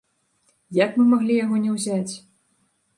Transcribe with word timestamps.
Як 0.83 0.91
мы 0.97 1.03
маглі 1.13 1.37
яго 1.43 1.55
не 1.69 1.77
ўзяць? 1.77 2.13